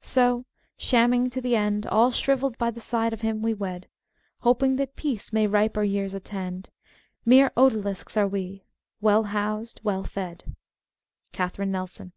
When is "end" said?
1.54-1.86